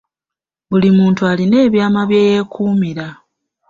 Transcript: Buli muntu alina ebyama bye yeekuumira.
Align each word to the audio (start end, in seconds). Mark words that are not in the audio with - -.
Buli 0.69 0.89
muntu 0.97 1.21
alina 1.31 1.55
ebyama 1.65 2.01
bye 2.09 2.21
yeekuumira. 2.27 3.07